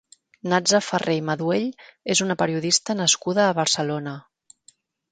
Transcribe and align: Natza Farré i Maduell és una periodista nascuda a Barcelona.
Natza 0.53 0.79
Farré 0.85 1.15
i 1.17 1.21
Maduell 1.27 1.67
és 2.15 2.25
una 2.27 2.39
periodista 2.43 2.99
nascuda 3.05 3.47
a 3.51 3.57
Barcelona. 3.63 4.21